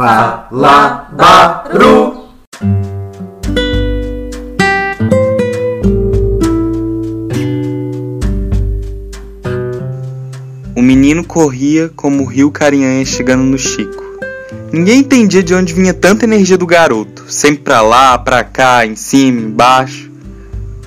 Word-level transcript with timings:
Fala 0.00 1.10
Baru. 1.12 2.30
O 10.74 10.80
menino 10.80 11.22
corria 11.22 11.90
como 11.94 12.22
o 12.22 12.26
rio 12.26 12.50
Carinhanha 12.50 13.04
chegando 13.04 13.42
no 13.42 13.58
Chico. 13.58 14.02
Ninguém 14.72 15.00
entendia 15.00 15.42
de 15.42 15.52
onde 15.52 15.74
vinha 15.74 15.92
tanta 15.92 16.24
energia 16.24 16.56
do 16.56 16.64
garoto, 16.64 17.30
sempre 17.30 17.64
pra 17.64 17.82
lá, 17.82 18.16
pra 18.16 18.42
cá, 18.42 18.86
em 18.86 18.96
cima, 18.96 19.42
embaixo. 19.42 20.10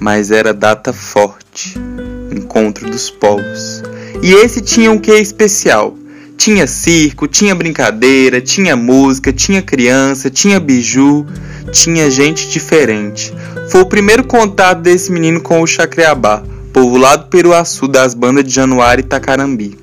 Mas 0.00 0.30
era 0.30 0.54
data 0.54 0.90
forte, 0.90 1.78
encontro 2.34 2.88
dos 2.90 3.10
povos. 3.10 3.82
E 4.22 4.32
esse 4.32 4.62
tinha 4.62 4.90
um 4.90 4.98
quê 4.98 5.16
especial. 5.16 5.98
Tinha 6.44 6.66
circo, 6.66 7.28
tinha 7.28 7.54
brincadeira, 7.54 8.40
tinha 8.40 8.74
música, 8.74 9.32
tinha 9.32 9.62
criança, 9.62 10.28
tinha 10.28 10.58
biju, 10.58 11.24
tinha 11.70 12.10
gente 12.10 12.48
diferente. 12.48 13.32
Foi 13.68 13.82
o 13.82 13.86
primeiro 13.86 14.24
contato 14.24 14.80
desse 14.80 15.12
menino 15.12 15.40
com 15.40 15.62
o 15.62 15.66
Chacreabá, 15.68 16.42
povoado 16.72 17.28
peruaçu 17.28 17.86
das 17.86 18.12
bandas 18.12 18.42
de 18.42 18.50
Januário 18.50 19.02
e 19.02 19.06
Tacarambi. 19.06 19.78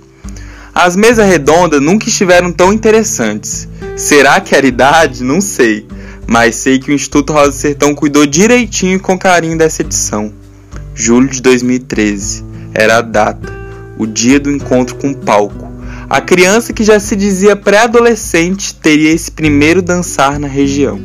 As 0.75 0.97
mesas 0.97 1.25
redondas 1.25 1.81
nunca 1.81 2.09
estiveram 2.09 2.51
tão 2.51 2.73
interessantes. 2.73 3.65
Será 3.95 4.41
que 4.41 4.53
era 4.53 4.67
idade? 4.67 5.23
Não 5.23 5.39
sei. 5.39 5.87
Mas 6.27 6.55
sei 6.55 6.77
que 6.77 6.91
o 6.91 6.93
Instituto 6.93 7.31
Rosa 7.31 7.53
Sertão 7.53 7.95
cuidou 7.95 8.25
direitinho 8.25 8.97
e 8.97 8.99
com 8.99 9.17
carinho 9.17 9.57
dessa 9.57 9.81
edição. 9.81 10.33
Julho 10.93 11.29
de 11.29 11.41
2013. 11.41 12.43
Era 12.73 12.97
a 12.97 13.01
data. 13.01 13.49
O 13.97 14.05
dia 14.05 14.41
do 14.41 14.51
encontro 14.51 14.97
com 14.97 15.11
o 15.11 15.15
palco. 15.15 15.68
A 16.09 16.19
criança 16.19 16.73
que 16.73 16.83
já 16.83 16.99
se 16.99 17.15
dizia 17.15 17.55
pré-adolescente 17.55 18.73
teria 18.73 19.11
esse 19.11 19.29
primeiro 19.29 19.79
dançar 19.79 20.39
na 20.39 20.47
região. 20.47 20.99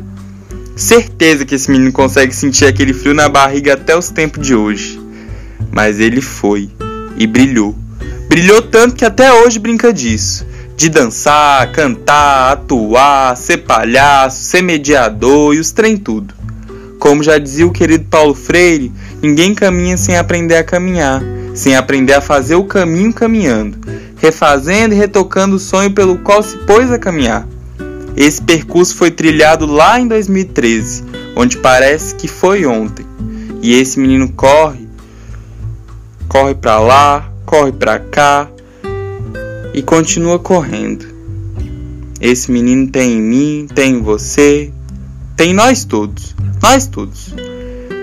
Certeza 0.75 1.45
que 1.45 1.53
esse 1.53 1.69
menino 1.69 1.91
consegue 1.91 2.35
sentir 2.35 2.65
aquele 2.65 2.91
frio 2.91 3.13
na 3.13 3.29
barriga 3.29 3.73
até 3.73 3.95
os 3.95 4.09
tempos 4.09 4.43
de 4.43 4.55
hoje. 4.55 4.99
Mas 5.71 5.99
ele 5.99 6.21
foi 6.21 6.71
e 7.15 7.27
brilhou. 7.27 7.75
Brilhou 8.27 8.63
tanto 8.63 8.95
que 8.95 9.05
até 9.05 9.31
hoje 9.31 9.59
brinca 9.59 9.93
disso. 9.93 10.43
De 10.75 10.89
dançar, 10.89 11.71
cantar, 11.71 12.53
atuar, 12.53 13.37
ser 13.37 13.57
palhaço, 13.57 14.43
ser 14.43 14.63
mediador 14.63 15.53
e 15.53 15.59
os 15.59 15.71
trem 15.71 15.97
tudo. 15.97 16.33
Como 16.99 17.21
já 17.21 17.37
dizia 17.37 17.67
o 17.67 17.71
querido 17.71 18.05
Paulo 18.05 18.33
Freire, 18.33 18.91
ninguém 19.21 19.53
caminha 19.53 19.97
sem 19.97 20.17
aprender 20.17 20.55
a 20.55 20.63
caminhar, 20.63 21.21
sem 21.53 21.75
aprender 21.75 22.13
a 22.13 22.21
fazer 22.21 22.55
o 22.55 22.63
caminho 22.63 23.13
caminhando, 23.13 23.77
refazendo 24.17 24.93
e 24.93 24.97
retocando 24.97 25.55
o 25.55 25.59
sonho 25.59 25.91
pelo 25.91 26.17
qual 26.19 26.41
se 26.41 26.57
pôs 26.59 26.91
a 26.91 26.99
caminhar. 26.99 27.47
Esse 28.15 28.41
percurso 28.41 28.95
foi 28.95 29.11
trilhado 29.11 29.65
lá 29.65 29.99
em 29.99 30.07
2013, 30.07 31.03
onde 31.35 31.57
parece 31.57 32.15
que 32.15 32.27
foi 32.27 32.65
ontem. 32.65 33.05
E 33.61 33.73
esse 33.73 33.99
menino 33.99 34.31
corre, 34.31 34.87
corre 36.29 36.55
para 36.55 36.79
lá, 36.79 37.29
corre 37.45 37.73
para 37.73 37.99
cá 37.99 38.49
e 39.73 39.81
continua 39.81 40.39
correndo. 40.39 41.05
Esse 42.21 42.51
menino 42.51 42.87
tem 42.87 43.13
em 43.13 43.21
mim, 43.21 43.67
tem 43.73 43.95
em 43.95 44.01
você, 44.01 44.71
tem 45.35 45.51
em 45.51 45.53
nós 45.53 45.83
todos, 45.83 46.33
nós 46.61 46.87
todos. 46.87 47.33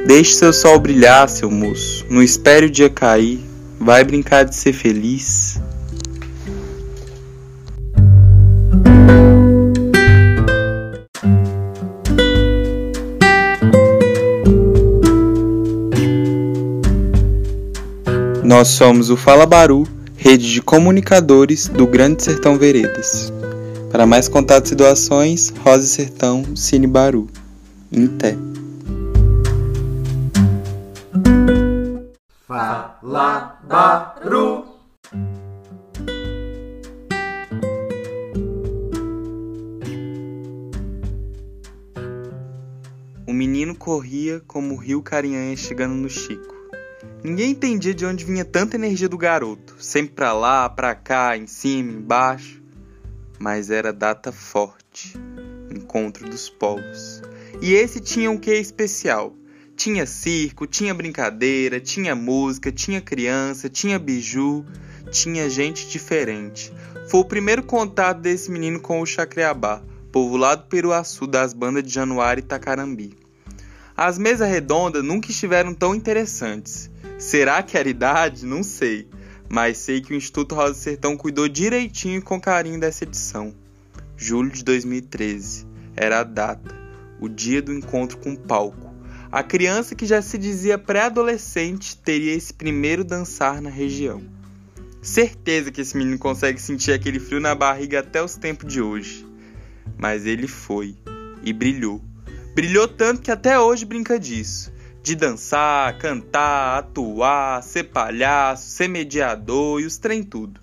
Deixe 0.07 0.35
seu 0.35 0.53
sol 0.53 0.79
brilhar, 0.79 1.29
seu 1.29 1.51
moço. 1.51 2.05
Não 2.11 2.23
espere 2.23 2.67
o 2.67 2.71
dia 2.71 2.91
cair. 2.91 3.41
Vai 3.81 4.05
brincar 4.05 4.45
de 4.45 4.55
ser 4.55 4.73
feliz. 4.73 5.61
Nós 18.45 18.69
somos 18.69 19.09
o 19.09 19.17
Fala 19.17 19.47
Baru, 19.47 19.87
rede 20.17 20.53
de 20.53 20.61
comunicadores 20.61 21.69
do 21.69 21.87
Grande 21.87 22.25
Sertão 22.25 22.59
Veredas. 22.59 23.33
Para 23.93 24.05
mais 24.05 24.27
contatos 24.27 24.73
e 24.73 24.75
doações, 24.75 25.51
Rosa 25.65 25.87
Sertão 25.87 26.57
Cine 26.57 26.89
Baru. 26.89 27.29
Inté. 27.93 28.37
Fala 32.49 33.61
Baru. 33.63 34.65
O 43.25 43.33
menino 43.33 43.77
corria 43.77 44.43
como 44.49 44.75
o 44.75 44.79
rio 44.79 45.01
Carinhanha 45.01 45.57
chegando 45.57 45.95
no 45.95 46.11
Chico. 46.11 46.62
Ninguém 47.23 47.51
entendia 47.51 47.95
de 47.95 48.05
onde 48.05 48.25
vinha 48.25 48.45
tanta 48.45 48.77
energia 48.77 49.09
do 49.09 49.17
garoto, 49.17 49.77
sempre 49.79 50.15
pra 50.15 50.33
lá, 50.33 50.69
pra 50.69 50.95
cá, 50.95 51.37
em 51.37 51.47
cima, 51.47 51.93
embaixo. 51.93 52.63
Mas 53.39 53.71
era 53.71 53.93
data 53.93 54.33
forte, 54.33 55.15
encontro 55.71 56.29
dos 56.29 56.49
povos. 56.49 57.23
E 57.61 57.75
esse 57.75 58.01
tinha 58.01 58.31
um 58.31 58.37
quê 58.37 58.55
especial. 58.55 59.35
Tinha 59.77 60.07
circo, 60.07 60.67
tinha 60.67 60.95
brincadeira, 60.95 61.81
tinha 61.81 62.15
música, 62.15 62.71
tinha 62.71 63.01
criança, 63.01 63.69
tinha 63.69 63.99
biju, 63.99 64.65
tinha 65.11 65.49
gente 65.49 65.89
diferente. 65.89 66.73
Foi 67.09 67.21
o 67.21 67.25
primeiro 67.25 67.63
contato 67.63 68.21
desse 68.21 68.51
menino 68.51 68.81
com 68.81 69.01
o 69.01 69.07
Chacreabá, 69.07 69.83
povoado 70.13 70.67
peruaçu 70.69 71.27
das 71.27 71.53
bandas 71.53 71.83
de 71.83 71.91
Januário 71.91 72.41
e 72.41 72.45
Tacarambi. 72.45 73.17
As 73.97 74.19
mesas 74.19 74.49
redondas 74.49 75.05
nunca 75.05 75.31
estiveram 75.31 75.75
tão 75.75 75.95
interessantes. 75.95 76.91
Será 77.23 77.63
que 77.63 77.79
era 77.79 77.89
idade? 77.89 78.45
Não 78.45 78.65
sei. 78.65 79.09
Mas 79.49 79.79
sei 79.79 80.01
que 80.01 80.13
o 80.13 80.17
Instituto 80.17 80.57
Rosa 80.57 80.75
Sertão 80.75 81.17
cuidou 81.17 81.47
direitinho 81.49 82.19
e 82.19 82.21
com 82.21 82.41
carinho 82.41 82.81
dessa 82.81 83.05
edição. 83.05 83.55
Julho 84.17 84.51
de 84.51 84.65
2013. 84.65 85.65
Era 85.95 86.19
a 86.19 86.25
data. 86.25 86.75
O 87.21 87.29
dia 87.29 87.63
do 87.63 87.73
encontro 87.73 88.19
com 88.19 88.33
o 88.33 88.39
palco. 88.39 88.93
A 89.31 89.41
criança 89.41 89.95
que 89.95 90.05
já 90.05 90.21
se 90.21 90.37
dizia 90.37 90.77
pré-adolescente 90.77 91.97
teria 91.97 92.35
esse 92.35 92.53
primeiro 92.53 93.05
dançar 93.05 93.63
na 93.63 93.71
região. 93.71 94.21
Certeza 95.01 95.71
que 95.71 95.81
esse 95.81 95.97
menino 95.97 96.19
consegue 96.19 96.61
sentir 96.61 96.91
aquele 96.91 97.21
frio 97.21 97.41
na 97.41 97.55
barriga 97.55 98.01
até 98.01 98.21
os 98.21 98.35
tempos 98.35 98.71
de 98.71 98.83
hoje. 98.83 99.25
Mas 99.97 100.27
ele 100.27 100.49
foi 100.49 100.97
e 101.45 101.53
brilhou. 101.53 102.03
Brilhou 102.53 102.89
tanto 102.89 103.23
que 103.23 103.31
até 103.31 103.61
hoje 103.61 103.85
brinca 103.85 104.19
disso. 104.19 104.73
De 105.03 105.17
dançar, 105.17 105.99
cantar, 105.99 106.79
atuar, 106.79 107.61
ser 107.63 107.85
palhaço, 107.85 108.71
ser 108.71 108.89
mediador 108.89 109.81
e 109.81 109.85
os 109.85 109.99
trem 109.99 110.23
tudo. 110.23 110.61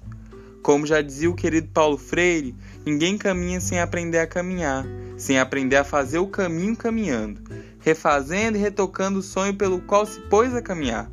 Como 0.61 0.85
já 0.85 1.01
dizia 1.01 1.29
o 1.29 1.35
querido 1.35 1.67
Paulo 1.73 1.97
Freire, 1.97 2.55
ninguém 2.85 3.17
caminha 3.17 3.59
sem 3.59 3.81
aprender 3.81 4.19
a 4.19 4.27
caminhar, 4.27 4.85
sem 5.17 5.37
aprender 5.37 5.75
a 5.75 5.83
fazer 5.83 6.19
o 6.19 6.27
caminho 6.27 6.75
caminhando, 6.75 7.41
refazendo 7.81 8.57
e 8.57 8.61
retocando 8.61 9.19
o 9.19 9.23
sonho 9.23 9.55
pelo 9.55 9.81
qual 9.81 10.05
se 10.05 10.21
pôs 10.21 10.55
a 10.55 10.61
caminhar. 10.61 11.11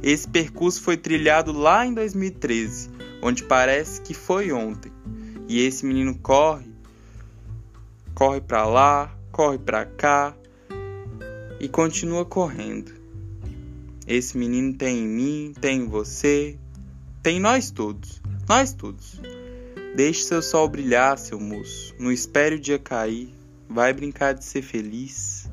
Esse 0.00 0.28
percurso 0.28 0.82
foi 0.82 0.96
trilhado 0.96 1.52
lá 1.52 1.84
em 1.84 1.94
2013, 1.94 2.90
onde 3.22 3.42
parece 3.42 4.00
que 4.02 4.14
foi 4.14 4.52
ontem. 4.52 4.92
E 5.48 5.60
esse 5.64 5.84
menino 5.84 6.16
corre, 6.16 6.70
corre 8.14 8.40
para 8.40 8.64
lá, 8.66 9.12
corre 9.32 9.58
para 9.58 9.84
cá 9.84 10.34
e 11.62 11.68
continua 11.68 12.24
correndo. 12.24 12.92
Esse 14.04 14.36
menino 14.36 14.74
tem 14.74 14.98
em 14.98 15.06
mim, 15.06 15.54
tem 15.60 15.82
em 15.82 15.86
você, 15.86 16.58
tem 17.22 17.36
em 17.36 17.40
nós 17.40 17.70
todos, 17.70 18.20
nós 18.48 18.72
todos. 18.72 19.20
Deixe 19.94 20.24
seu 20.24 20.42
sol 20.42 20.68
brilhar, 20.68 21.16
seu 21.16 21.38
moço. 21.38 21.94
Não 22.00 22.10
espere 22.10 22.56
o 22.56 22.60
dia 22.60 22.80
cair. 22.80 23.32
Vai 23.68 23.92
brincar 23.92 24.34
de 24.34 24.44
ser 24.44 24.62
feliz. 24.62 25.48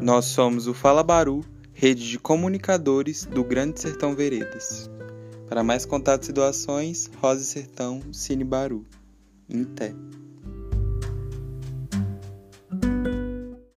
Nós 0.00 0.24
somos 0.24 0.66
o 0.66 0.74
Fala 0.74 1.04
Baru, 1.04 1.44
rede 1.80 2.10
de 2.10 2.18
comunicadores 2.18 3.24
do 3.24 3.42
Grande 3.42 3.80
Sertão 3.80 4.14
Veredas. 4.14 4.90
Para 5.48 5.64
mais 5.64 5.86
contatos 5.86 6.28
e 6.28 6.32
doações, 6.32 7.08
Rosa 7.22 7.42
Sertão 7.42 8.02
Cine 8.12 8.44
Baru. 8.44 8.84
Inté. 9.48 9.94